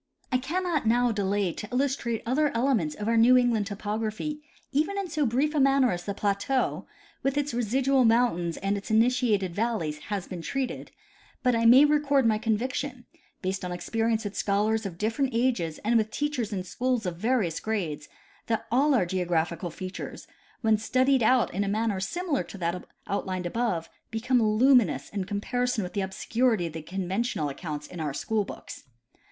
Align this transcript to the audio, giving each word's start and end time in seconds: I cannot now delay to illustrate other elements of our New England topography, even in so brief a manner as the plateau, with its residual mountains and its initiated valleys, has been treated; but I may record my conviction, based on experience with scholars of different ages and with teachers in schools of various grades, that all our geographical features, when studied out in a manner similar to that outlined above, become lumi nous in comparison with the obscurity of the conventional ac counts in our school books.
I 0.31 0.39
cannot 0.39 0.87
now 0.87 1.11
delay 1.11 1.53
to 1.53 1.69
illustrate 1.71 2.23
other 2.25 2.49
elements 2.57 2.95
of 2.95 3.07
our 3.07 3.17
New 3.17 3.37
England 3.37 3.67
topography, 3.67 4.39
even 4.71 4.97
in 4.97 5.07
so 5.11 5.27
brief 5.27 5.53
a 5.53 5.59
manner 5.59 5.91
as 5.91 6.05
the 6.05 6.15
plateau, 6.15 6.87
with 7.21 7.37
its 7.37 7.53
residual 7.53 8.03
mountains 8.03 8.57
and 8.57 8.79
its 8.79 8.89
initiated 8.89 9.53
valleys, 9.53 9.99
has 10.05 10.27
been 10.27 10.41
treated; 10.41 10.89
but 11.43 11.53
I 11.55 11.65
may 11.65 11.85
record 11.85 12.25
my 12.25 12.39
conviction, 12.39 13.05
based 13.43 13.63
on 13.63 13.71
experience 13.71 14.23
with 14.23 14.35
scholars 14.35 14.87
of 14.87 14.97
different 14.97 15.35
ages 15.35 15.77
and 15.85 15.97
with 15.97 16.09
teachers 16.09 16.51
in 16.51 16.63
schools 16.63 17.05
of 17.05 17.17
various 17.17 17.59
grades, 17.59 18.09
that 18.47 18.65
all 18.71 18.95
our 18.95 19.05
geographical 19.05 19.69
features, 19.69 20.25
when 20.61 20.79
studied 20.79 21.21
out 21.21 21.53
in 21.53 21.63
a 21.63 21.67
manner 21.67 21.99
similar 21.99 22.41
to 22.41 22.57
that 22.57 22.85
outlined 23.05 23.45
above, 23.45 23.87
become 24.09 24.39
lumi 24.41 24.87
nous 24.87 25.11
in 25.11 25.25
comparison 25.25 25.83
with 25.83 25.93
the 25.93 26.01
obscurity 26.01 26.65
of 26.65 26.73
the 26.73 26.81
conventional 26.81 27.51
ac 27.51 27.57
counts 27.59 27.85
in 27.85 27.99
our 27.99 28.15
school 28.15 28.43
books. 28.43 28.85